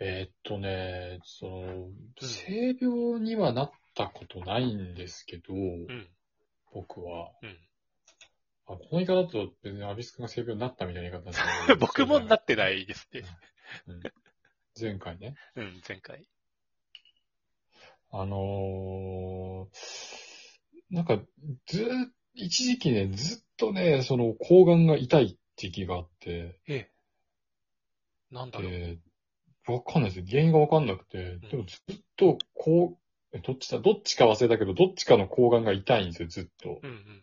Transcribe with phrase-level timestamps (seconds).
[0.00, 6.08] えーっとね、その、うん性病にはなったことないんですけど、うん。
[6.72, 7.30] 僕は。
[7.42, 7.58] うん。
[8.66, 13.22] あこの言い方だと別にアビス君が性病になったみたいな言い方なんですけど 僕もなってないですね。
[13.86, 14.02] うん
[14.80, 15.34] 前回ね。
[15.56, 16.24] うん、前回。
[18.12, 21.20] あのー、なんか、
[21.66, 21.86] ずー
[22.34, 26.90] 一時期ね、ずっとね、その、抗がんが痛い時期があって、ええ。
[28.30, 28.70] なんだろう。
[28.70, 28.98] で、
[29.70, 30.26] わかんないですよ。
[30.28, 32.98] 原因がわかんなくて、でもずっと、こ
[33.32, 36.80] う、えどっちだ、どっちか忘れたけど、どっちかの抗がんが痛いんですよ、ずっと。
[36.82, 37.22] うんうん。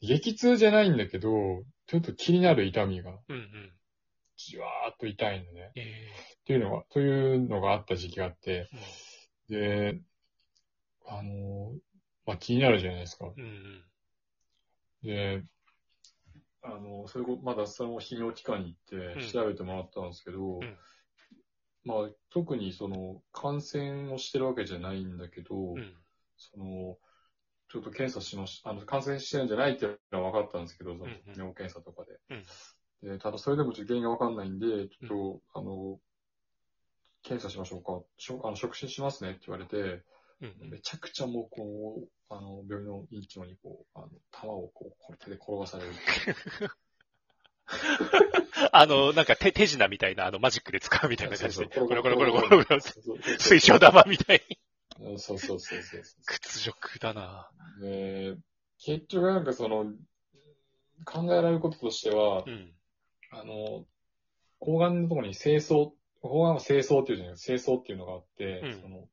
[0.00, 1.28] 激痛じゃないんだけど、
[1.86, 3.72] ちょっと気になる痛みが、うんうん。
[4.36, 5.72] じわーっと痛いのね。
[5.74, 6.10] ええ。
[6.40, 8.78] っていうのが、というのがあった時期があって、うん
[9.52, 10.00] で、
[11.06, 11.78] あのー
[12.26, 13.26] まあ、気になるじゃないですか。
[13.36, 13.82] うんうん。
[15.02, 15.42] で、
[16.62, 20.60] あの、それこまだその泌尿器科に行ってうん調べてもらったんですけど、ん
[21.84, 25.94] まあ、特にその、感染をしてるわけじゃないんだけど、うん。
[26.36, 26.98] その、
[27.68, 32.18] ちょっと検査しましあの、感染してるんじゃないっていうのは分かったんですけど、そのうんうん尿検査とかで。
[32.30, 32.44] うん
[33.02, 35.98] で、ただそれでもちょっと原因が分かんないんで、ちょっと、あの、
[37.22, 38.00] 検査しましょうか。
[38.16, 40.04] しょあの、触診しますねって言われて、
[40.40, 40.70] うんうん。
[40.70, 45.90] めちゃくちゃもう、こう、あの、病院の院長にこう、あの、玉をこう、これ手で転がされる。
[48.72, 52.80] あの、なんか手、手品みたいな、あの、マジックで使うみたいな感じで、そうそうゴロゴロゴロゴロゴロ、
[53.38, 54.58] 水晶玉みたいに。
[55.00, 57.84] うんそうそうそうそうそ屈辱だなう。
[57.84, 58.36] で、
[58.78, 59.92] 結局なんかその、
[61.04, 62.72] 考えられることとしてはう、ん。
[63.30, 63.84] あの、
[64.58, 69.08] 抗がんのところに清掃、抗がんは清掃っていうじゃない清掃っていうのがあって、うんその、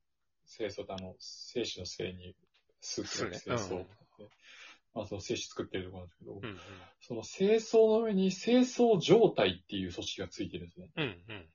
[0.46, 2.36] 清掃ってあの、精子の精に、
[2.80, 3.84] すってすね清掃、
[4.94, 6.58] まあその精子作ってるところなんですけど、うんうん。
[7.00, 10.90] その清掃の上に清掃状態っていう組織がついてるんですね。
[10.96, 11.46] うんうん。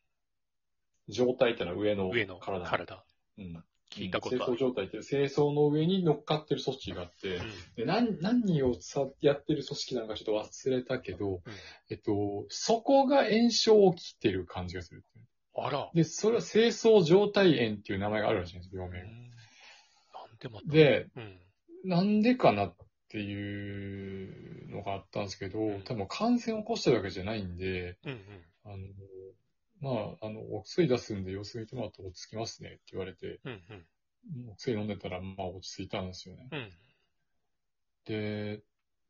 [1.09, 2.65] 状態ってのは上の上の体。
[2.65, 3.03] 体。
[3.37, 3.63] うん。
[3.91, 4.45] 聞いたことある。
[4.45, 11.41] 清掃状態っていう清掃の上に乗っかってる組織があって、うんで何、何をさやってる組織なのかちょっと忘れたけど、
[11.89, 15.03] えっと、そこが炎症起きてる感じがする。
[15.55, 15.91] あら。
[15.93, 19.11] で、それは清掃状態炎っていう名前があるらしいんですよ、病名なん
[20.39, 20.67] でまた。
[20.67, 21.39] で、うん。
[21.85, 22.84] なんでかなって
[23.21, 28.19] いうのがあったんですけど、多分感染を起こしてるわけじゃないんで、うんうん。
[28.65, 28.77] あの、
[29.81, 34.49] まあ、あの、お薬出すんで様子見てもらって落ち着きますねって言われて、うんうん。
[34.49, 36.49] お薬飲んでたら、まあ落ち着いたんですよね。
[36.51, 36.69] うん。
[38.05, 38.63] で、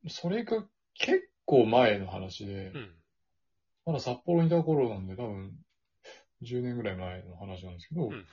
[0.07, 2.95] それが結構前の話で、うん。
[3.85, 5.53] まだ札幌にいた頃なんで多分
[6.41, 8.25] 10年ぐらい前の話なんですけど、うんうん。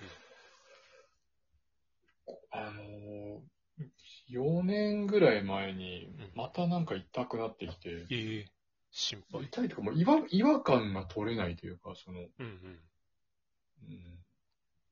[2.50, 3.40] あのー、
[4.30, 8.46] 4年ぐらい前にうんまたなんか痛くなってきて、ええ
[8.92, 9.44] 心配。
[9.44, 12.80] 痛いとかもう違和違和感が取れないというか、その、うんうん。
[13.88, 14.18] うん、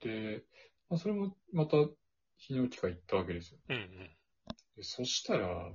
[0.01, 0.43] で、
[0.89, 1.91] まあ、それもまた泌
[2.51, 3.59] 尿器科行ったわけですよ。
[3.69, 4.11] うんうん。
[4.77, 5.71] でそしたら、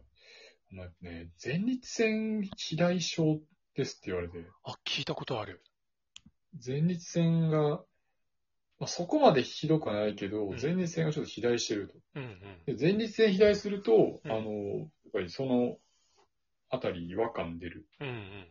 [0.72, 3.40] まあね、前立腺肥大症
[3.76, 5.64] ですって言われて、あ、聞いたことある。
[6.66, 7.84] 前立腺が、
[8.80, 11.94] まあ、そこまでひどくはないけど、うん前立腺がちょっと肥大してると。
[12.16, 12.24] うん
[12.68, 12.76] うん。
[12.78, 15.78] で前立腺肥大すると、うんあの、やっぱりその
[16.70, 18.48] あたり違和感出るうんうん。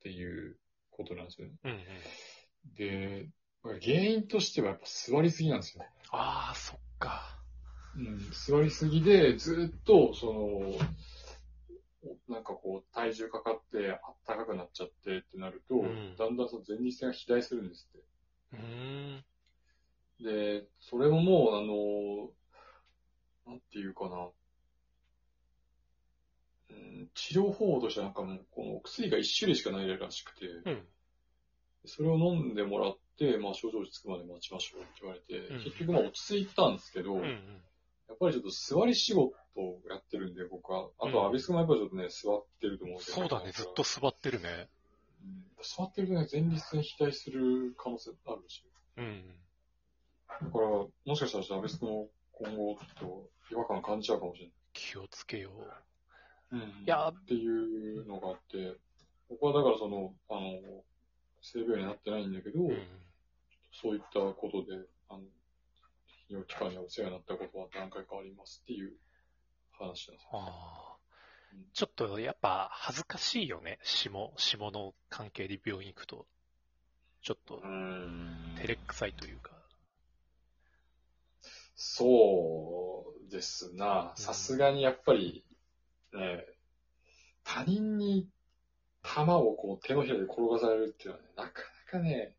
[0.00, 0.58] っていう
[0.90, 1.54] ことなんですよね。
[1.64, 2.74] うんうん。
[2.74, 3.28] で、
[3.62, 5.90] 原因としてはやっぱ座りすぎなんですよね。
[6.10, 7.38] ああ、そっか。
[7.96, 10.72] うん、座りすぎで、ずっと、その、
[12.28, 18.04] なんかこう、体重かかって、あったかくなっちゃってってなると、んだんだんその前立腺が肥大するんですって。
[18.54, 19.24] うーん。
[20.22, 22.30] で、それももう、あの、
[23.46, 24.28] なんていうかな、
[26.70, 30.86] うん、治療方法としてはなんかもう、この薬が一種類しかないらしくて、うん。
[31.84, 37.28] それを飲んでもらって、まあ症状落ち着くまで待ちましょうって言われて、うん結局まあ落ち着いたんですけど、うんうん。
[38.08, 40.88] やっぱりちょっと座り仕事をやってるんで、僕は。
[41.00, 43.04] あとは、アビス君もやっぱりちょっとね、座ってると思うんで。
[43.04, 43.82] そうだね、ずっと。
[43.82, 44.68] 座ってるね。
[45.24, 48.64] うん座ってるとね、前立腺肥大する可能性あるし。
[48.96, 49.24] うん。
[50.40, 54.54] だから、もしかしたらアビス君も今後、ちょっと違和感感じちゃうかもしれない。
[54.72, 56.56] 気をつけよう。
[56.56, 58.76] うんいやっていうのがあって、
[59.28, 60.84] 僕はだからその、あの、
[61.40, 62.76] 性病になってないんだけど、うん。
[63.72, 65.24] そういったことで、あの、泌
[66.30, 68.92] 尿器科にお世話になったことは何回かありますっていう
[69.72, 70.28] 話なんですよ。
[70.32, 70.96] ああ
[71.54, 71.64] うん。
[71.72, 73.78] ちょっとやっぱ恥ずかしいよね。
[73.82, 76.26] 下、下の関係で病院行くと。
[77.22, 79.61] ちょっとん照れくさいというか。
[81.84, 84.14] そうですな。
[84.16, 85.44] うんさすがにやっぱり、
[86.14, 86.46] ね、
[87.42, 88.28] 他人に
[89.02, 92.36] 球をこう手のひらで転がされるっていうのはね、なかなかね、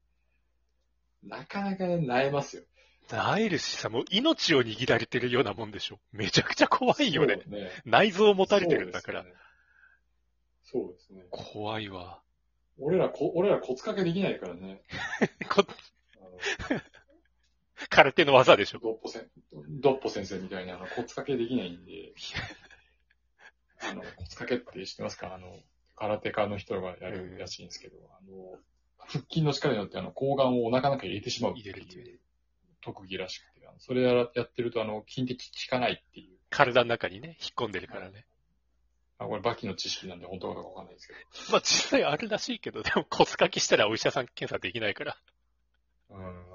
[1.24, 2.64] なかなかね、萎えますよ。
[3.12, 6.00] なえるしさ、もう命を握られてるようなもんでしょ。
[6.14, 7.36] めちゃくちゃ怖いよね。
[7.48, 7.70] ね。
[7.84, 9.26] 内臓を持たれてるんだから。
[10.64, 11.20] そうですね。
[11.20, 11.26] すね。
[11.32, 12.22] 怖いわ。
[12.80, 14.84] 俺らこ、俺らコツかけできないからね。
[17.90, 18.80] 空手の技でしょ。
[18.80, 19.28] ドッポせん、
[19.74, 22.14] ドッポ先生みたいな、あの、コツかけできないんで、
[23.82, 25.34] あの、コツかけって知ってますか？
[25.34, 25.60] あの、
[25.96, 28.60] 空手家の人がやるらしいんですけど、あの、
[28.98, 32.20] 腹筋の力によってあの、睾丸をお腹の中に入れてしまうっていう
[32.82, 36.38] 特技らしくて、それやらやってるとあの、筋的効かないっていう。
[36.50, 38.26] 体の中にね、引っ込んでるからね。
[39.18, 41.20] あ、これバキの知識なんで本当かどうかわかんないですけど。
[41.52, 45.18] まあ実際あるらしいけど、でも骨書きしたらお医者さん検査できないから。
[46.10, 46.46] うん。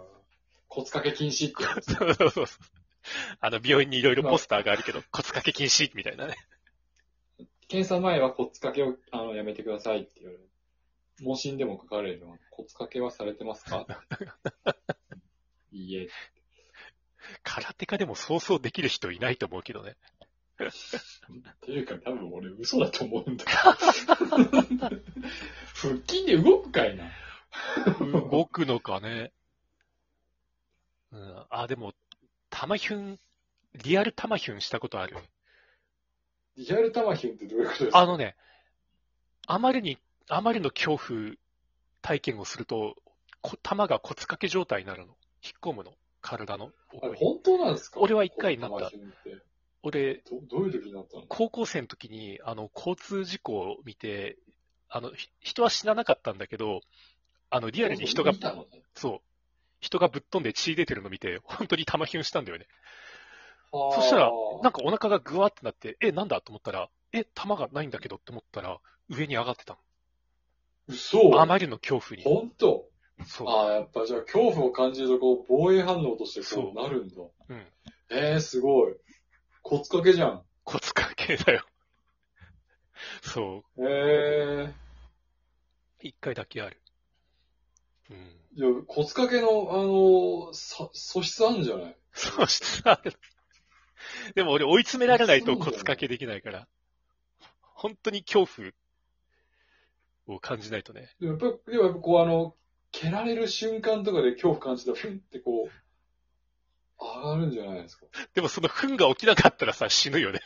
[0.69, 1.95] コツかけ禁止ってやつ。
[1.95, 2.47] そうそうそう。
[3.41, 6.37] あの、病院にいろいろポスターがあるけど、骨掛け禁止みたいなね。
[7.69, 10.49] 検査前はコツかけをあのやめてくださいって言われる。
[11.21, 13.87] 問診でも書かれるのは、コツかけはされてますか？
[15.73, 16.09] いいえ。
[17.43, 19.97] 空手家でもそうそうできる人いないと思うけどね。
[20.61, 20.65] っ
[21.61, 23.45] ていうか多分俺嘘だと思うんだ。
[23.47, 23.77] 腹
[26.09, 27.11] 筋で動くかいな。
[28.31, 29.33] 動くのかね。
[31.11, 31.95] うん、あ、でも、
[32.61, 33.19] 玉ヒュン、
[33.85, 35.17] リアル玉ヒュンしたことある？
[36.57, 37.99] リアルタマヒュンってどういうことですか？
[38.01, 38.35] あのね、
[39.47, 39.97] あまりに、
[40.29, 41.35] あまりの恐怖
[42.03, 42.97] 体験をすると、
[43.43, 45.15] こ玉が骨掛け状態になるの。
[45.45, 45.93] 引っ込むの。
[46.21, 47.07] 体のあ。
[47.07, 48.01] れ本当なんですか？
[48.01, 48.91] 俺は一回なった
[49.85, 51.27] 俺、どどういう時になったの？
[51.29, 54.37] 高校生の時に、あの、交通事故を見て、
[54.89, 56.81] あの、ひ人は死ななかったんだけど、
[57.51, 58.33] あの、リアルに人が。
[58.97, 59.28] そう、
[59.81, 62.67] 人がぶっ飛んで血出てるの見て、本当に玉ヒュンしたんだよね。
[63.71, 64.31] そそしたら、
[64.63, 69.79] なんかお腹がぐわってなって、え、なんだと思ったら、え、玉がないんだけどって思ったら、上に上がってた
[70.87, 71.41] 嘘の。
[71.41, 72.25] あまりの恐怖に。
[72.25, 72.89] 本当？
[73.27, 73.49] そう。
[73.49, 77.15] ああ、やっぱじゃあ恐怖を感じるとこう、防衛反応としてそうこうなるんだ。
[77.49, 77.67] うん。
[78.11, 78.95] えー、すごい。
[79.63, 80.43] コツかけじゃん。
[80.65, 81.67] 骨掛けだよ。
[83.23, 83.89] そう。
[83.89, 84.73] えー。
[86.01, 86.81] 一回だけある。
[88.11, 88.17] うん。
[88.55, 89.77] いや、コツかけの、あ
[90.49, 91.97] の、さ、素質あるんじゃない？
[92.15, 93.13] そうしてある。
[94.35, 96.69] でも俺追い詰められないとそうだよ骨掛けできないから。
[97.75, 98.47] 本当に恐
[100.27, 101.11] 怖を感じないとね。
[101.21, 102.55] でもやっぱ、でもやっぱこうあの、
[102.91, 105.71] 蹴られる瞬間とかで恐怖感じたら、ふんってこう、
[107.01, 108.07] 上がるんじゃないですか？
[108.35, 110.41] でもその糞が起きなかったらさ、死ぬよね。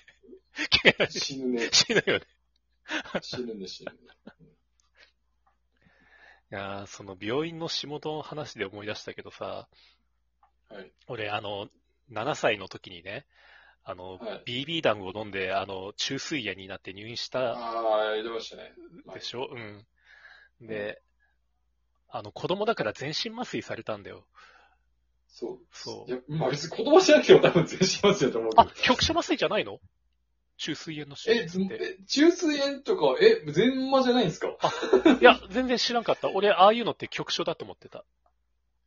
[1.10, 1.68] 死ぬね。
[1.72, 2.26] 死ぬよね。
[3.22, 3.98] 死ぬね、死ぬね。
[6.52, 9.66] いやーその病院の仕事の話で思い出したけどさ、
[10.68, 10.92] はい。
[11.08, 11.68] 俺あの、
[12.12, 13.24] 7歳の時にね、
[13.84, 18.72] あの、はい BB 弾を飲んで、あの、中水炎になって入院したああ、言ってましたね。
[19.14, 20.66] でしょ、うん。
[20.66, 21.00] で、
[22.10, 24.26] あの、子供だから全身麻酔されたんだよ。
[25.28, 25.58] そう。
[25.72, 29.80] そういや、まあ別に言葉じゃなくても多分全身ますよと思うけあど。、局所麻酔じゃないの？
[30.62, 31.74] 中水炎の手術って。
[31.98, 34.56] え中水炎とか、え、全麻じゃないんですか？
[35.20, 36.30] いや、全然知らんかった。
[36.30, 38.04] 俺、ああいうのって局所だと思ってた。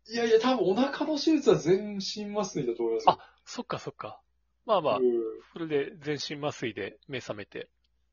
[0.07, 3.19] いやいや、多分お腹の手術は全身麻酔だと思いますよ。
[3.43, 4.21] そっかそっか。
[4.65, 5.03] まあまあう、ん
[5.51, 7.67] それで全身麻酔で目覚めて。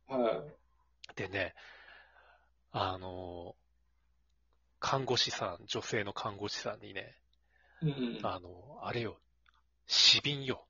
[0.08, 0.42] は
[1.14, 1.54] でね、
[2.72, 3.62] あのー
[4.84, 7.16] 看護師さん、女性の看護師さんにね、
[7.82, 8.18] うん。
[8.24, 9.20] あのあれよ、
[9.86, 10.66] 死瓶よ。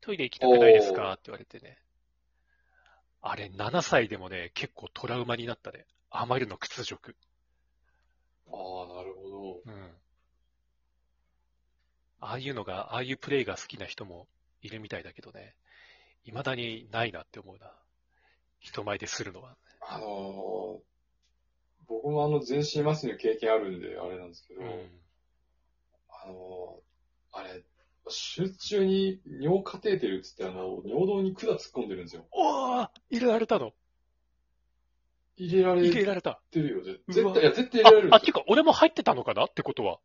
[0.00, 1.14] トイレ行きたくないですか？
[1.14, 1.78] って言われてね。
[3.20, 5.86] あれ、7歳でもね、結構トラウマになったね。
[6.10, 7.16] あまりの屈辱。
[8.50, 9.60] ああ、なるほど。
[9.66, 9.90] うん。
[12.20, 14.26] ああいうのが、ああいうプレイが好きな人も
[14.62, 15.54] いるみたいだけどね。
[16.24, 17.72] 未だにないなって思うな。
[18.60, 19.56] 人前でするのは。
[19.80, 20.80] あのー、
[21.86, 24.68] 僕もあの全身麻酔の経験あるんで、あれなんですけど、うん。
[26.10, 27.62] あのー、あれ、
[28.08, 32.26] 手術中に尿カテーテルっつってあの、尿道に管突っ込んでるんですよ。
[32.32, 33.72] おー入れられたの？
[35.36, 36.40] 入れられ入れられた。
[36.50, 36.82] てるよ。
[36.82, 37.00] 絶
[37.34, 38.34] 対、いや、絶対入れられるんあ、あ、ですよ。
[38.34, 39.98] ていうか、俺も入ってたのかなってことは？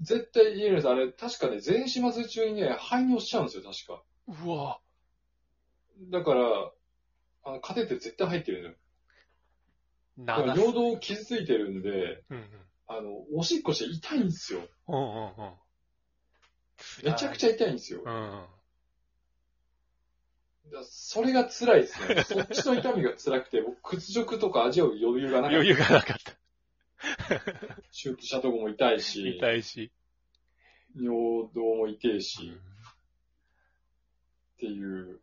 [0.00, 0.88] 絶対入れられるんです。
[0.88, 4.02] あれ、確かね、全身麻酔中にね、排尿しちゃうんですよ、確か。
[4.44, 4.80] うわ
[6.10, 6.72] だから、
[7.44, 8.74] あの、カテーテル絶対入ってるんだよ。
[10.18, 12.44] だから7尿道傷ついてるんで、うんうん。
[12.88, 14.60] あの、おしっこして痛いんですよ。
[14.88, 15.52] うんうんうん。
[17.04, 18.02] めちゃくちゃ痛いんですよ。
[18.06, 18.10] ゃ。
[18.10, 18.46] うん。
[20.84, 22.22] それが辛いですね。
[22.24, 25.56] そっちの痛みが辛くて、僕、屈辱とか味わう余裕がなかった。
[25.56, 26.32] 余裕がなかった。
[27.92, 29.92] 手術したとこも痛いし、痛いし。
[30.94, 32.72] 尿道も痛いし、うん
[34.62, 35.20] っていう、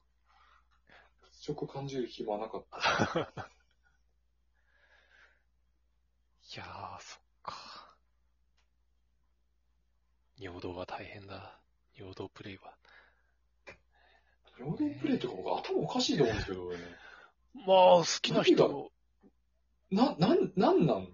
[1.22, 2.76] 屈辱感じる暇はなかった。
[6.54, 7.96] いやー、そっか。
[10.40, 11.60] 尿道は大変だ。
[11.98, 12.74] 尿道プレイは。
[14.60, 16.84] ロードプレイとか僕頭おかしいと思うんですけど、俺ね。
[17.66, 18.92] まあ、好きな人、
[19.92, 21.04] な、なん、なんなん？
[21.04, 21.08] い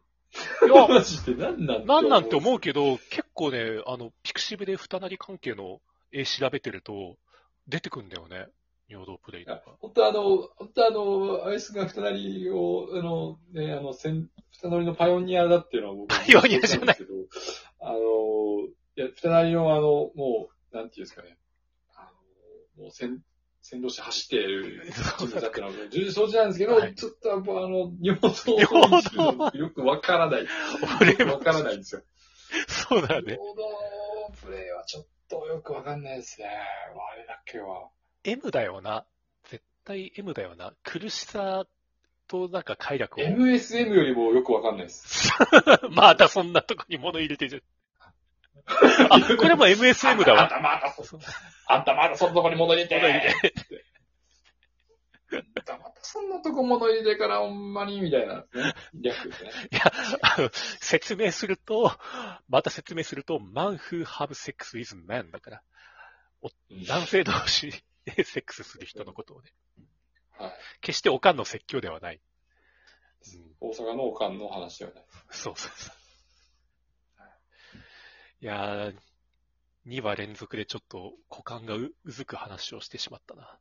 [0.73, 1.85] や、 マジでなんなん？
[1.85, 2.55] なんなんて思う。
[2.55, 5.79] うけど、結構ね、あの、ピクシブで二なり関係の
[6.11, 7.17] 絵調べてると、
[7.67, 8.47] 出てくんだよね。
[8.87, 9.61] 尿道プレイとか。
[9.79, 14.27] 本当あの、本当あの、アイスが二なりを、あの、ね、あの、先
[14.61, 16.97] 二なりのパイオニアだっていうのは僕、パイオニアじゃない
[19.29, 21.37] や、二なりのあの、もう、なんていうんですかね、
[21.95, 22.11] あ
[22.77, 23.19] の、もう先、
[23.61, 28.67] 先導して走っている人物だっていうのは、重承知なんですけど、はいちょっとやっぱあの、尿道尿
[29.15, 30.47] 道のよくわからない。
[31.01, 32.01] 俺わからないんですよ。
[32.67, 33.33] そうだね。
[33.33, 36.47] 尿道プレイはちょっとよくわかんないですね。
[36.47, 37.89] あれだけは。
[38.23, 39.05] M だよな。
[39.49, 40.73] 絶対 M だよな。
[40.83, 41.65] 苦しさ
[42.27, 43.23] となんか快楽を。
[43.23, 45.31] MSM よりもよくわかんないです。
[45.91, 47.63] またそんなとこに物入れてる。
[48.67, 50.43] あ、これも MSM だわ。
[50.43, 51.19] あんたまたそ、
[51.67, 52.95] あんたまたそんなとこに物入れて。
[52.95, 53.33] 物入れ
[55.31, 58.43] あんたまたそんなとこ物入れてからほんまに、みたいな、ね。
[58.93, 59.51] 略ですね。
[59.71, 59.91] いや、
[60.21, 61.91] あの、説明すると、
[62.47, 65.61] また説明すると、man who have sex with man だから、
[66.87, 67.71] 男性同士
[68.05, 69.51] でセックスする人のことをね。
[70.37, 70.51] はい。
[70.81, 72.15] 決しておかんの説教ではない。
[72.15, 72.21] うん
[73.59, 75.05] 大阪のおかんの話ではない。
[75.31, 76.04] そうそうそう。
[78.45, 78.95] いやー、
[79.87, 83.57] 2話連続でちょっと股間がううずく話をしてしまったな。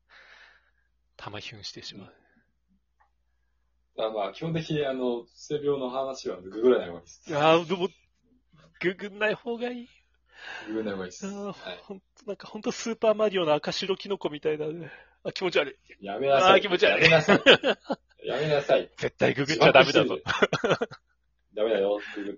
[1.17, 2.13] 玉ヒュンしてしまう。
[3.97, 7.23] まあまあ、基本的にあの、性病の話はググらない方がいいです。
[7.27, 7.89] いやー、でも、
[8.79, 9.89] ググんない方がいい。
[10.67, 11.27] ググらない方がいいです。
[11.29, 11.55] あーはい。
[11.83, 14.93] ほんと、なんかほんとスーパーマリオの赤白キノコみたいだね。
[15.23, 16.05] あ、気持ち悪い。
[16.05, 16.53] やめなさい。
[16.53, 17.41] あー気持ち悪いやめなさい。
[18.29, 18.91] やめなさい。
[18.99, 20.19] 絶対ググっちゃダメだぞ。
[21.55, 22.01] ダメだよ。
[22.17, 22.33] ググ